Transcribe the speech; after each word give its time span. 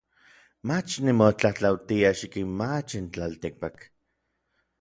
Mach 0.67 0.91
nimotlatlautia 1.05 2.09
xikinmachij 2.21 2.99
n 3.01 3.05
tlaltikpak. 3.13 3.77